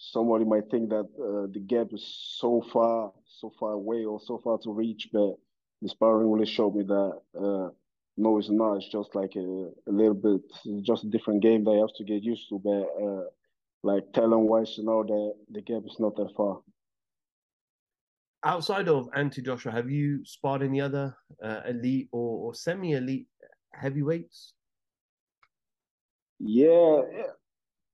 somebody 0.00 0.44
might 0.44 0.70
think 0.70 0.90
that 0.90 1.04
uh, 1.20 1.46
the 1.52 1.60
gap 1.66 1.88
is 1.92 2.04
so 2.38 2.62
far, 2.72 3.12
so 3.26 3.52
far 3.58 3.72
away, 3.72 4.04
or 4.04 4.20
so 4.20 4.38
far 4.42 4.58
to 4.58 4.72
reach, 4.72 5.08
but 5.12 5.34
the 5.82 5.88
sparring 5.88 6.30
really 6.30 6.46
showed 6.46 6.74
me 6.74 6.84
that 6.84 7.20
uh, 7.38 7.70
no, 8.16 8.38
it's 8.38 8.50
not. 8.50 8.76
It's 8.76 8.88
just 8.88 9.14
like 9.14 9.34
a, 9.36 9.40
a 9.88 9.92
little 9.92 10.14
bit, 10.14 10.42
just 10.82 11.04
a 11.04 11.08
different 11.08 11.42
game 11.42 11.64
that 11.64 11.72
you 11.72 11.80
have 11.80 11.94
to 11.96 12.04
get 12.04 12.22
used 12.22 12.48
to. 12.50 12.58
But 12.60 12.86
uh, 13.04 13.24
like 13.82 14.12
talent 14.12 14.48
wise, 14.48 14.78
you 14.78 14.84
know 14.84 15.02
that 15.04 15.34
the 15.50 15.62
gap 15.62 15.82
is 15.86 15.98
not 16.00 16.16
that 16.16 16.32
far. 16.36 16.60
Outside 18.44 18.88
of 18.88 19.08
Anthony 19.14 19.44
Joshua, 19.44 19.72
have 19.72 19.90
you 19.90 20.24
sparred 20.24 20.62
any 20.62 20.80
other 20.80 21.16
uh, 21.42 21.60
elite 21.66 22.08
or, 22.12 22.46
or 22.48 22.54
semi 22.54 22.92
elite 22.92 23.26
heavyweights? 23.72 24.52
Yeah, 26.38 27.00
yeah, 27.10 27.22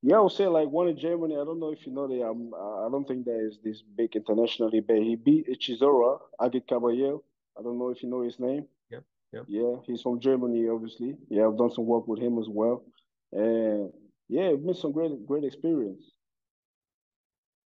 yeah. 0.01 0.17
I 0.17 0.19
would 0.19 0.33
say 0.33 0.47
like 0.47 0.67
one 0.67 0.89
in 0.89 0.97
Germany. 0.97 1.35
I 1.35 1.45
don't 1.45 1.59
know 1.59 1.71
if 1.71 1.85
you 1.85 1.93
know 1.93 2.07
the. 2.07 2.23
Um, 2.23 2.51
I 2.53 2.89
don't 2.91 3.07
think 3.07 3.25
there 3.25 3.45
is 3.47 3.59
this 3.63 3.81
big 3.81 4.15
internationally, 4.15 4.81
but 4.81 4.97
he 4.97 5.15
beat 5.15 5.47
Chisora 5.61 6.19
Agit 6.41 6.67
Kabayel. 6.69 7.21
I 7.57 7.61
don't 7.61 7.79
know 7.79 7.89
if 7.89 8.03
you 8.03 8.09
know 8.09 8.21
his 8.21 8.39
name. 8.39 8.65
Yeah, 8.91 8.99
yep. 9.31 9.45
Yeah, 9.47 9.75
he's 9.85 10.01
from 10.01 10.19
Germany, 10.19 10.67
obviously. 10.67 11.15
Yeah, 11.29 11.47
I've 11.47 11.57
done 11.57 11.71
some 11.71 11.85
work 11.85 12.07
with 12.07 12.19
him 12.19 12.37
as 12.39 12.47
well, 12.49 12.83
and 13.31 13.89
yeah, 14.27 14.49
it's 14.49 14.63
been 14.63 14.73
some 14.73 14.91
great, 14.91 15.11
great 15.25 15.45
experience. 15.45 16.03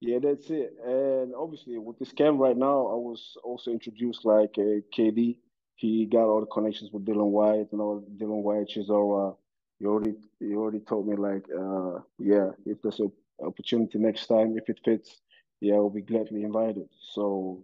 Yeah, 0.04 0.20
that's 0.20 0.50
it. 0.50 0.76
And 0.86 1.34
obviously, 1.34 1.78
with 1.78 1.98
this 1.98 2.12
camp 2.12 2.40
right 2.40 2.58
now, 2.58 2.88
I 2.88 2.96
was 2.96 3.38
also 3.44 3.72
introduced 3.72 4.26
like 4.26 4.56
uh, 4.58 4.84
KD. 4.96 5.38
He 5.76 6.06
got 6.06 6.26
all 6.26 6.42
the 6.42 6.48
connections 6.48 6.92
with 6.92 7.06
Dillian 7.06 7.32
Whyte 7.32 7.72
and 7.72 7.82
all 7.82 8.02
Dillian 8.18 8.44
Whyte, 8.44 8.68
Chisora. 8.70 9.38
You 9.80 9.90
already, 9.90 10.16
you 10.42 10.60
already 10.60 10.82
told 10.82 11.08
me 11.08 11.16
like, 11.16 11.46
uh, 11.58 12.02
yeah, 12.20 12.52
if 12.66 12.82
there's 12.82 13.00
an 13.00 13.12
opportunity 13.42 13.98
next 13.98 14.28
time, 14.28 14.58
if 14.58 14.70
it 14.70 14.80
fits, 14.84 15.22
yeah, 15.62 15.76
I'll 15.76 15.90
be 15.90 16.02
gladly 16.02 16.44
invited. 16.44 16.90
So 17.14 17.64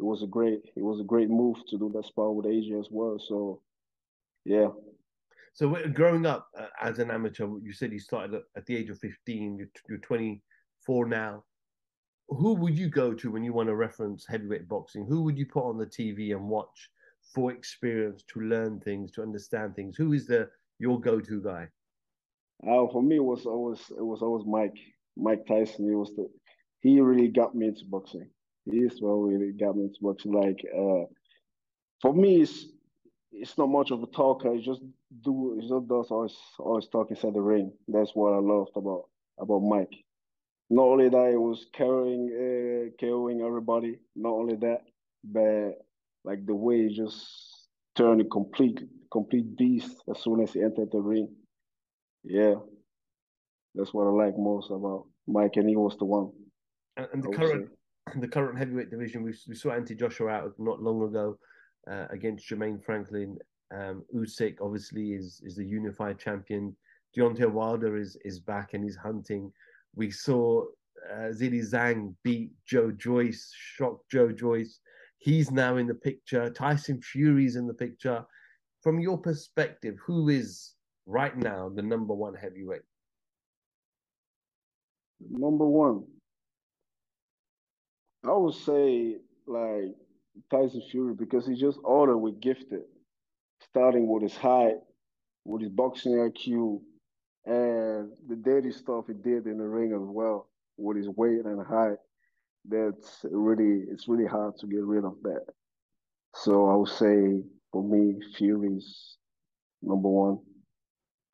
it 0.00 0.04
was 0.04 0.22
a 0.24 0.26
great, 0.26 0.64
it 0.76 0.82
was 0.82 1.00
a 1.00 1.04
great 1.04 1.30
move 1.30 1.58
to 1.68 1.78
do 1.78 1.90
that 1.94 2.06
spar 2.06 2.32
with 2.32 2.46
AJ 2.46 2.80
as 2.80 2.88
well. 2.90 3.18
So 3.20 3.62
yeah, 4.44 4.68
So, 5.54 5.74
growing 5.92 6.26
up 6.26 6.48
uh, 6.58 6.66
as 6.80 6.98
an 6.98 7.10
amateur, 7.12 7.46
you 7.62 7.72
said 7.72 7.92
you 7.92 8.00
started 8.00 8.42
at- 8.56 8.66
the 8.66 8.76
age 8.76 8.90
of 8.90 8.98
15, 8.98 9.58
you're, 9.58 9.68
you're 9.88 9.98
24 9.98 11.06
now. 11.06 11.44
Who 12.28 12.54
would 12.54 12.76
you 12.76 12.88
go 12.88 13.14
to 13.14 13.30
when 13.30 13.44
you 13.44 13.52
want 13.52 13.68
to 13.68 13.76
reference 13.76 14.26
heavyweight 14.26 14.68
boxing? 14.68 15.06
Who 15.06 15.22
would 15.22 15.38
you 15.38 15.46
put 15.46 15.68
on 15.68 15.78
the 15.78 15.86
TV 15.86 16.32
and 16.32 16.48
watch 16.48 16.90
for 17.34 17.52
experience, 17.52 18.24
to 18.32 18.40
learn 18.40 18.80
things, 18.80 19.12
to 19.12 19.22
understand 19.22 19.76
things? 19.76 19.96
Who 19.96 20.12
is 20.12 20.26
the 20.26 20.48
your 20.78 21.00
go-to 21.00 21.40
guy? 21.40 21.68
Uh, 22.62 22.86
for 22.90 23.02
me, 23.02 23.16
it 23.16 23.24
was 23.24 23.46
always 23.46 23.80
it 23.90 24.04
was 24.04 24.22
always 24.22 24.46
Mike 24.46 24.76
Mike 25.16 25.46
Tyson. 25.46 25.88
He 25.88 25.94
was 25.94 26.14
the 26.16 26.28
he 26.80 27.00
really 27.00 27.28
got 27.28 27.54
me 27.54 27.68
into 27.68 27.84
boxing. 27.84 28.28
He 28.64 28.78
is 28.78 29.00
what 29.00 29.14
really 29.14 29.52
got 29.52 29.76
me 29.76 29.84
into 29.84 29.98
boxing. 30.00 30.32
Like 30.32 30.64
uh, 30.76 31.06
for 32.00 32.14
me, 32.14 32.42
it's 32.42 32.66
it's 33.32 33.58
not 33.58 33.68
much 33.68 33.90
of 33.90 34.02
a 34.02 34.06
talker. 34.06 34.54
He 34.54 34.62
just 34.62 34.80
do 35.22 35.58
he 35.60 35.68
just 35.68 35.88
does 35.88 36.10
always 36.10 36.36
always 36.58 36.88
talk 36.88 37.10
inside 37.10 37.34
the 37.34 37.40
ring. 37.40 37.72
That's 37.88 38.12
what 38.14 38.32
I 38.32 38.38
loved 38.38 38.72
about 38.76 39.04
about 39.38 39.60
Mike. 39.60 40.05
Not 40.68 40.82
only 40.82 41.08
that, 41.08 41.28
he 41.30 41.36
was 41.36 41.66
carrying 41.72 42.28
uh, 42.32 43.04
KOing 43.04 43.46
everybody. 43.46 43.98
Not 44.16 44.30
only 44.30 44.56
that, 44.56 44.82
but 45.24 45.74
like 46.24 46.44
the 46.44 46.54
way 46.54 46.88
he 46.88 46.96
just 46.96 47.68
turned 47.94 48.20
a 48.20 48.24
complete 48.24 48.80
complete 49.12 49.56
beast 49.56 50.02
as 50.10 50.22
soon 50.22 50.40
as 50.40 50.52
he 50.52 50.62
entered 50.62 50.90
the 50.90 51.00
ring. 51.00 51.28
Yeah, 52.24 52.54
that's 53.74 53.94
what 53.94 54.06
I 54.06 54.10
like 54.10 54.36
most 54.36 54.70
about 54.70 55.06
Mike, 55.28 55.56
and 55.56 55.68
he 55.68 55.76
was 55.76 55.96
the 55.98 56.04
one. 56.04 56.32
And, 56.96 57.06
and 57.12 57.22
the 57.22 57.28
current 57.28 57.70
the 58.20 58.28
current 58.28 58.58
heavyweight 58.58 58.90
division, 58.90 59.22
we, 59.22 59.34
we 59.48 59.54
saw 59.54 59.70
Anthony 59.70 59.96
Joshua 59.96 60.30
out 60.30 60.52
not 60.58 60.82
long 60.82 61.02
ago 61.02 61.38
uh, 61.90 62.06
against 62.10 62.48
Jermaine 62.48 62.82
Franklin. 62.82 63.38
Um, 63.74 64.04
Usyk 64.14 64.56
obviously 64.60 65.12
is 65.12 65.40
is 65.44 65.56
the 65.56 65.64
unified 65.64 66.18
champion. 66.18 66.76
Deontay 67.16 67.50
Wilder 67.50 67.96
is 67.96 68.16
is 68.24 68.40
back 68.40 68.74
and 68.74 68.84
he's 68.84 68.96
hunting. 68.96 69.52
We 69.96 70.10
saw 70.10 70.64
uh, 71.10 71.32
Zhilei 71.32 71.62
Zhang 71.70 72.14
beat 72.22 72.52
Joe 72.66 72.92
Joyce, 72.92 73.52
shock 73.56 74.00
Joe 74.10 74.30
Joyce. 74.30 74.78
He's 75.18 75.50
now 75.50 75.76
in 75.78 75.86
the 75.86 75.94
picture. 75.94 76.50
Tyson 76.50 77.00
Fury's 77.00 77.56
in 77.56 77.66
the 77.66 77.74
picture. 77.74 78.24
From 78.82 79.00
your 79.00 79.18
perspective, 79.18 79.96
who 80.04 80.28
is 80.28 80.74
right 81.06 81.36
now 81.36 81.70
the 81.74 81.82
number 81.82 82.14
one 82.14 82.34
heavyweight? 82.34 82.82
Number 85.30 85.64
one, 85.66 86.04
I 88.24 88.32
would 88.32 88.54
say 88.54 89.16
like 89.46 89.94
Tyson 90.50 90.82
Fury 90.90 91.14
because 91.14 91.46
he's 91.46 91.60
just 91.60 91.78
older 91.84 92.18
with 92.18 92.40
gifted, 92.40 92.82
starting 93.70 94.06
with 94.06 94.22
his 94.22 94.36
height, 94.36 94.76
with 95.44 95.62
his 95.62 95.70
boxing 95.70 96.12
IQ, 96.12 96.80
and 97.46 98.10
the 98.28 98.36
dirty 98.36 98.72
stuff 98.72 99.06
he 99.06 99.14
did 99.14 99.46
in 99.46 99.58
the 99.58 99.64
ring 99.64 99.92
as 99.92 100.00
well 100.00 100.48
with 100.76 100.96
his 100.96 101.08
weight 101.08 101.44
and 101.44 101.64
height. 101.66 101.98
That's 102.68 103.24
really 103.30 103.84
it's 103.90 104.08
really 104.08 104.26
hard 104.26 104.56
to 104.58 104.66
get 104.66 104.82
rid 104.84 105.04
of 105.04 105.16
that. 105.22 105.46
So 106.34 106.68
I 106.68 106.74
would 106.74 106.88
say 106.88 107.42
for 107.72 107.82
me, 107.82 108.20
Fury's 108.36 109.16
number 109.82 110.08
one 110.08 110.38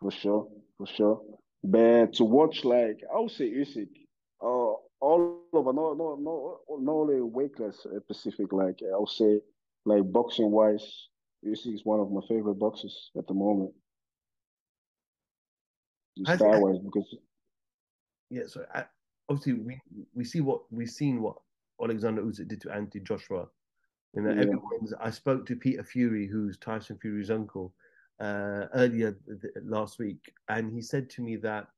for 0.01 0.11
sure, 0.11 0.49
for 0.77 0.87
sure. 0.87 1.23
But 1.65 2.15
to 2.15 2.25
watch 2.25 2.65
like 2.65 3.01
I 3.15 3.19
would 3.19 3.31
say 3.31 3.51
Usyk, 3.51 3.89
uh, 4.43 4.75
all 5.01 5.41
over, 5.53 5.73
no, 5.73 5.95
no, 5.95 6.17
no, 6.21 6.59
not 6.79 6.93
only 6.93 7.21
weight 7.21 7.57
class 7.57 7.87
uh, 7.87 8.01
specific. 8.01 8.53
Like 8.53 8.81
I 8.83 8.99
would 8.99 9.09
say, 9.09 9.41
like 9.85 10.03
boxing 10.13 10.51
wise, 10.51 11.09
Usyk 11.47 11.75
is 11.75 11.85
one 11.85 12.01
of 12.01 12.11
my 12.11 12.21
favorite 12.29 12.57
boxers 12.57 13.11
at 13.17 13.27
the 13.27 13.35
moment. 13.35 13.73
Has- 16.27 16.39
Style 16.39 16.63
wise, 16.63 16.79
because 16.79 17.15
Yeah, 18.31 18.47
so 18.47 18.65
I, 18.75 18.85
obviously 19.29 19.55
we 19.55 19.81
we 20.15 20.25
see 20.25 20.41
what 20.41 20.63
we've 20.73 20.91
seen 20.91 21.21
what 21.23 21.37
Alexander 21.83 22.23
Usyk 22.23 22.49
did 22.49 22.61
to 22.63 22.71
Anthony 22.73 23.03
Joshua. 23.05 23.49
You 24.15 24.23
know, 24.23 24.31
Yeah. 24.31 24.43
everyone's. 24.43 24.93
I 24.95 25.11
spoke 25.11 25.47
to 25.47 25.57
Peter 25.57 25.83
Fury, 25.83 26.27
who's 26.27 26.59
Tyson 26.59 26.99
Fury's 26.99 27.31
uncle, 27.31 27.75
uh, 28.21 28.69
earlier 28.75 29.13
th- 29.27 29.55
last 29.65 29.99
week, 29.99 30.33
and 30.49 30.71
he 30.73 30.83
said 30.83 31.09
to 31.11 31.23
me 31.23 31.37
that 31.37 31.69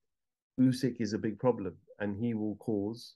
Usyk 0.60 1.00
is 1.00 1.12
a 1.12 1.18
big 1.18 1.38
problem, 1.38 1.76
and 2.00 2.16
he 2.16 2.34
will 2.34 2.56
cause 2.56 3.14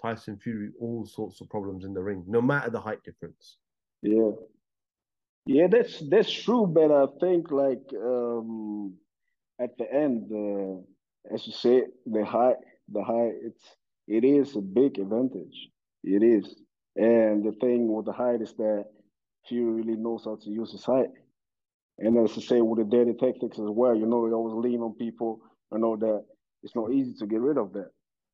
Tyson 0.00 0.38
Fury 0.38 0.70
all 0.80 1.04
sorts 1.04 1.40
of 1.40 1.48
problems 1.50 1.84
in 1.84 1.92
the 1.92 2.02
ring, 2.02 2.24
no 2.26 2.40
matter 2.40 2.70
the 2.70 2.80
height 2.80 3.02
difference. 3.04 3.58
yeah, 4.02 4.30
Yeah, 5.46 5.66
that's 5.66 6.00
that's 6.08 6.30
true, 6.32 6.66
but 6.66 6.90
I 6.92 7.06
think 7.18 7.50
like 7.50 7.92
um 7.94 8.96
at 9.60 9.76
the 9.78 9.92
end, 9.92 10.30
uh, 10.32 11.34
as 11.34 11.46
you 11.46 11.52
say, 11.52 11.84
the 12.06 12.24
high, 12.24 12.54
the 12.88 13.02
high, 13.02 13.30
it's 13.48 13.64
it 14.08 14.24
is 14.24 14.56
a 14.56 14.60
big 14.60 14.98
advantage. 14.98 15.68
It 16.02 16.22
is, 16.22 16.56
and 16.96 17.44
the 17.44 17.52
thing 17.60 17.92
with 17.92 18.06
the 18.06 18.12
height 18.12 18.42
is 18.42 18.54
that 18.54 18.86
few 19.48 19.70
really 19.72 19.96
knows 19.96 20.24
how 20.24 20.36
to 20.36 20.50
use 20.50 20.72
his 20.72 20.84
height. 20.84 21.10
And 21.98 22.16
as 22.18 22.36
I 22.36 22.40
say 22.40 22.60
with 22.60 22.78
the 22.78 22.84
dirty 22.96 23.14
tactics 23.14 23.58
as 23.58 23.68
well, 23.68 23.94
you 23.94 24.06
know, 24.06 24.26
you 24.26 24.34
always 24.34 24.54
lean 24.54 24.80
on 24.80 24.94
people. 24.94 25.40
I 25.72 25.78
know 25.78 25.96
that 25.96 26.24
it's 26.62 26.74
not 26.74 26.92
easy 26.92 27.14
to 27.18 27.26
get 27.26 27.40
rid 27.40 27.58
of 27.58 27.72
that. 27.74 27.90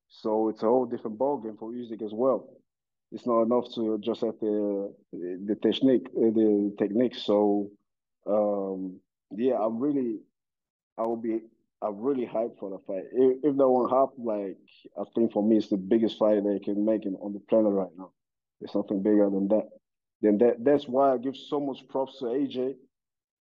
So 0.08 0.48
it's 0.48 0.62
a 0.62 0.66
whole 0.66 0.86
different 0.86 1.18
ballgame 1.18 1.58
for 1.58 1.72
Usyk 1.72 2.02
as 2.02 2.12
well. 2.14 2.48
It's 3.12 3.26
not 3.26 3.42
enough 3.42 3.66
to 3.74 3.98
just 3.98 4.20
have 4.22 4.38
the 4.40 4.94
the 5.12 5.56
technique, 5.62 6.12
the 6.14 6.74
technique. 6.78 7.14
So 7.14 7.70
um, 8.26 9.00
yeah, 9.36 9.58
I'm 9.60 9.78
really, 9.78 10.20
I 10.98 11.02
will 11.02 11.16
be, 11.16 11.40
I'm 11.82 11.98
really 11.98 12.26
hyped 12.26 12.58
for 12.58 12.70
the 12.70 12.78
fight. 12.86 13.04
If, 13.12 13.38
if 13.44 13.56
that 13.56 13.68
won't 13.68 13.92
happen, 13.92 14.24
like 14.24 14.56
I 14.98 15.04
think 15.14 15.32
for 15.32 15.42
me, 15.42 15.58
it's 15.58 15.68
the 15.68 15.76
biggest 15.76 16.18
fight 16.18 16.42
they 16.44 16.58
can 16.58 16.84
make 16.84 17.04
in, 17.06 17.14
on 17.16 17.32
the 17.32 17.40
planet 17.40 17.72
right 17.72 17.90
now. 17.98 18.12
There's 18.60 18.74
nothing 18.74 19.02
bigger 19.02 19.28
than 19.30 19.48
that. 19.48 19.68
Then 20.22 20.38
that 20.38 20.64
that's 20.64 20.88
why 20.88 21.12
I 21.12 21.18
give 21.18 21.36
so 21.36 21.60
much 21.60 21.86
props 21.88 22.18
to 22.20 22.26
AJ 22.26 22.76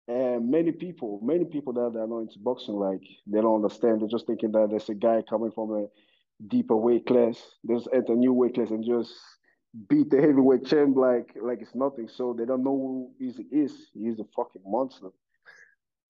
and 0.07 0.51
many 0.51 0.71
people, 0.71 1.19
many 1.23 1.45
people 1.45 1.73
that 1.73 1.97
are 1.97 2.07
not 2.07 2.19
into 2.19 2.39
boxing, 2.39 2.75
like 2.75 3.01
they 3.25 3.41
don't 3.41 3.63
understand. 3.63 4.01
They're 4.01 4.07
just 4.07 4.27
thinking 4.27 4.51
that 4.51 4.69
there's 4.69 4.89
a 4.89 4.93
guy 4.93 5.23
coming 5.27 5.51
from 5.51 5.71
a 5.71 5.87
deeper 6.47 6.75
weight 6.75 7.07
class, 7.07 7.41
just 7.67 7.87
enter 7.93 8.13
a 8.13 8.15
new 8.15 8.33
weight 8.33 8.55
class 8.55 8.69
and 8.69 8.85
just 8.85 9.13
beat 9.89 10.09
the 10.09 10.21
heavyweight 10.21 10.65
champ 10.65 10.95
like 10.95 11.35
like 11.41 11.61
it's 11.61 11.73
nothing. 11.73 12.07
So 12.07 12.35
they 12.37 12.45
don't 12.45 12.63
know 12.63 12.77
who 12.77 13.11
he 13.17 13.45
is. 13.55 13.73
He's 13.93 14.19
a 14.19 14.25
fucking 14.35 14.61
monster, 14.65 15.09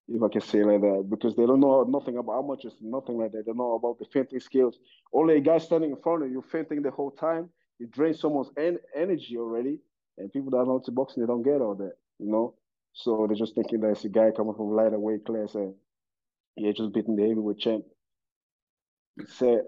if 0.07 0.21
I 0.21 0.27
can 0.29 0.41
say 0.41 0.63
like 0.63 0.81
that, 0.81 1.07
because 1.09 1.35
they 1.35 1.45
don't 1.45 1.59
know 1.59 1.83
nothing 1.83 2.17
about 2.17 2.33
how 2.33 2.41
much 2.41 2.65
it's 2.65 2.75
nothing 2.81 3.17
like 3.17 3.31
that. 3.31 3.45
They 3.45 3.51
don't 3.51 3.57
know 3.57 3.73
about 3.75 3.99
the 3.99 4.05
feinting 4.05 4.39
skills. 4.39 4.77
Only 5.13 5.37
a 5.37 5.41
guy 5.41 5.57
standing 5.57 5.91
in 5.91 5.97
front 6.01 6.23
of 6.23 6.31
you 6.31 6.43
feinting 6.51 6.81
the 6.83 6.91
whole 6.91 7.11
time, 7.11 7.49
you 7.79 7.87
drain 7.87 8.13
someone's 8.13 8.51
en- 8.57 8.79
energy 8.95 9.37
already. 9.37 9.79
And 10.17 10.31
people 10.31 10.51
that 10.51 10.57
are 10.57 10.65
not 10.65 10.77
into 10.77 10.91
boxing, 10.91 11.23
they 11.23 11.27
don't 11.27 11.43
get 11.43 11.61
all 11.61 11.75
that, 11.75 11.93
you 12.19 12.31
know. 12.31 12.55
So 12.93 13.25
they're 13.27 13.35
just 13.35 13.55
thinking 13.55 13.81
that 13.81 13.91
it's 13.91 14.05
a 14.05 14.09
guy 14.09 14.31
coming 14.31 14.53
from 14.55 14.71
lighter 14.75 14.99
weight 14.99 15.25
class 15.25 15.55
and 15.55 15.73
yeah, 16.57 16.71
just 16.71 16.93
beating 16.93 17.15
the 17.15 17.23
heavyweight 17.27 17.59
champ. 17.59 17.85
It's 19.17 19.33
sad. 19.37 19.65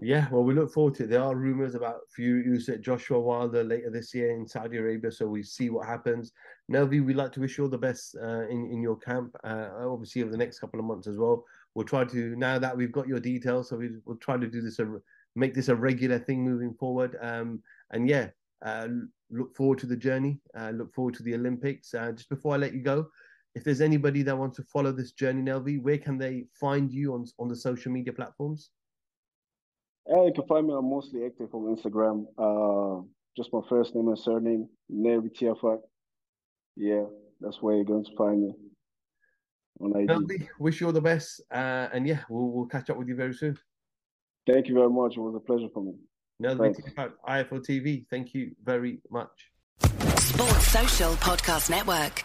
Yeah, 0.00 0.28
well, 0.30 0.44
we 0.44 0.54
look 0.54 0.72
forward 0.72 0.94
to 0.96 1.04
it. 1.04 1.10
There 1.10 1.22
are 1.22 1.34
rumors 1.34 1.74
about 1.74 2.02
Fury 2.14 2.44
Usyk, 2.44 2.82
Joshua 2.82 3.18
Wilder 3.18 3.64
later 3.64 3.90
this 3.90 4.14
year 4.14 4.30
in 4.30 4.46
Saudi 4.46 4.76
Arabia, 4.76 5.10
so 5.10 5.26
we 5.26 5.42
see 5.42 5.70
what 5.70 5.88
happens. 5.88 6.32
Nelvie, 6.70 7.04
we'd 7.04 7.16
like 7.16 7.32
to 7.32 7.40
wish 7.40 7.58
you 7.58 7.64
all 7.64 7.70
the 7.70 7.78
best 7.78 8.16
uh, 8.22 8.46
in 8.46 8.70
in 8.70 8.80
your 8.80 8.96
camp. 8.96 9.34
Uh, 9.42 9.70
obviously, 9.80 10.22
over 10.22 10.30
the 10.30 10.36
next 10.36 10.60
couple 10.60 10.78
of 10.78 10.86
months 10.86 11.08
as 11.08 11.16
well. 11.16 11.44
We'll 11.74 11.84
try 11.84 12.04
to 12.04 12.36
now 12.36 12.60
that 12.60 12.76
we've 12.76 12.92
got 12.92 13.08
your 13.08 13.18
details, 13.18 13.70
so 13.70 13.76
we, 13.76 13.90
will 14.04 14.16
try 14.16 14.36
to 14.36 14.46
do 14.46 14.60
this, 14.60 14.78
a, 14.78 14.86
make 15.34 15.52
this 15.52 15.68
a 15.68 15.74
regular 15.74 16.20
thing 16.20 16.44
moving 16.44 16.74
forward. 16.74 17.16
Um, 17.20 17.60
and 17.90 18.08
yeah, 18.08 18.28
uh, 18.64 18.86
look 19.30 19.56
forward 19.56 19.80
to 19.80 19.86
the 19.86 19.96
journey. 19.96 20.38
Uh, 20.56 20.70
look 20.70 20.94
forward 20.94 21.14
to 21.14 21.24
the 21.24 21.34
Olympics. 21.34 21.92
Uh, 21.92 22.12
just 22.12 22.28
before 22.28 22.54
I 22.54 22.58
let 22.58 22.72
you 22.72 22.82
go, 22.82 23.08
if 23.56 23.64
there's 23.64 23.80
anybody 23.80 24.22
that 24.22 24.38
wants 24.38 24.58
to 24.58 24.62
follow 24.62 24.92
this 24.92 25.10
journey, 25.10 25.42
Nelvie, 25.42 25.82
where 25.82 25.98
can 25.98 26.18
they 26.18 26.46
find 26.52 26.92
you 26.92 27.14
on 27.14 27.26
on 27.40 27.48
the 27.48 27.56
social 27.56 27.90
media 27.90 28.12
platforms? 28.12 28.70
Yeah, 30.08 30.24
you 30.24 30.32
can 30.34 30.46
find 30.46 30.66
me. 30.66 30.74
I'm 30.74 30.88
mostly 30.88 31.24
active 31.26 31.54
on 31.54 31.76
Instagram. 31.76 32.26
Uh, 32.38 33.02
just 33.36 33.52
my 33.52 33.60
first 33.68 33.94
name 33.94 34.08
and 34.08 34.18
surname, 34.18 34.68
Nelvie 34.90 35.30
Tiafack. 35.30 35.80
Yeah, 36.76 37.04
that's 37.40 37.60
where 37.60 37.76
you're 37.76 37.84
going 37.84 38.04
to 38.04 38.16
find 38.16 38.42
me. 38.42 38.54
On 39.80 40.00
IG. 40.00 40.08
Nelvie, 40.08 40.48
wish 40.58 40.80
you 40.80 40.86
all 40.86 40.92
the 40.92 41.00
best. 41.00 41.42
Uh, 41.50 41.88
and 41.92 42.06
yeah, 42.06 42.20
we'll, 42.28 42.48
we'll 42.48 42.66
catch 42.66 42.88
up 42.88 42.96
with 42.96 43.08
you 43.08 43.16
very 43.16 43.34
soon. 43.34 43.58
Thank 44.46 44.68
you 44.68 44.74
very 44.74 44.90
much. 44.90 45.16
It 45.16 45.20
was 45.20 45.34
a 45.34 45.40
pleasure 45.40 45.68
for 45.72 45.84
me. 45.84 45.92
Nelvie 46.42 46.74
Tiafack, 46.74 47.12
IFL 47.28 47.66
TV. 47.66 48.06
Thank 48.08 48.32
you 48.32 48.52
very 48.64 49.00
much. 49.10 49.50
Sports 49.82 50.68
Social 50.68 51.12
Podcast 51.14 51.68
Network. 51.68 52.24